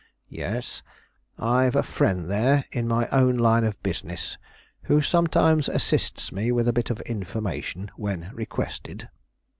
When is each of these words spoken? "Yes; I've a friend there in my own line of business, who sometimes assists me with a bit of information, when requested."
"Yes; 0.31 0.81
I've 1.37 1.75
a 1.75 1.83
friend 1.83 2.27
there 2.27 2.65
in 2.71 2.87
my 2.87 3.07
own 3.09 3.37
line 3.37 3.63
of 3.63 3.79
business, 3.83 4.39
who 4.85 4.99
sometimes 4.99 5.69
assists 5.69 6.31
me 6.31 6.51
with 6.51 6.67
a 6.67 6.73
bit 6.73 6.89
of 6.89 7.01
information, 7.01 7.91
when 7.97 8.31
requested." 8.33 9.09